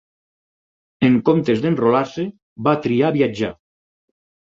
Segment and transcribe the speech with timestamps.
[1.09, 2.27] En comptes d'enrolar-se
[2.71, 3.55] va triar viatjar.